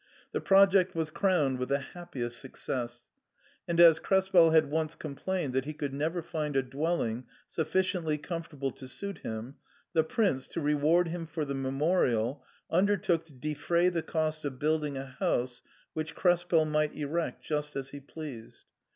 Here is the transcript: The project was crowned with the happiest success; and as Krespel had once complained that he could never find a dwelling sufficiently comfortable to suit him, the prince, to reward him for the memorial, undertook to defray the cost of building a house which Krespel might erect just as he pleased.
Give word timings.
The 0.31 0.41
project 0.41 0.95
was 0.95 1.11
crowned 1.11 1.59
with 1.59 1.69
the 1.69 1.77
happiest 1.77 2.39
success; 2.39 3.05
and 3.67 3.79
as 3.79 3.99
Krespel 3.99 4.49
had 4.51 4.71
once 4.71 4.95
complained 4.95 5.53
that 5.53 5.65
he 5.65 5.73
could 5.73 5.93
never 5.93 6.23
find 6.23 6.55
a 6.55 6.63
dwelling 6.63 7.25
sufficiently 7.47 8.17
comfortable 8.17 8.71
to 8.71 8.87
suit 8.87 9.19
him, 9.19 9.57
the 9.93 10.03
prince, 10.03 10.47
to 10.47 10.59
reward 10.59 11.09
him 11.09 11.27
for 11.27 11.45
the 11.45 11.53
memorial, 11.53 12.43
undertook 12.71 13.25
to 13.25 13.33
defray 13.33 13.89
the 13.89 14.01
cost 14.01 14.43
of 14.43 14.57
building 14.57 14.97
a 14.97 15.05
house 15.05 15.61
which 15.93 16.15
Krespel 16.15 16.65
might 16.65 16.95
erect 16.95 17.43
just 17.43 17.75
as 17.75 17.89
he 17.91 17.99
pleased. 17.99 18.65